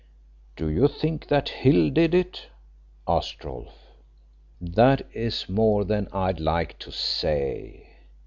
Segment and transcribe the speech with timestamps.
[0.55, 2.47] "Do you think that Hill did it?"
[3.07, 3.85] asked Rolfe.
[4.59, 7.85] "That is more than I'd like to say.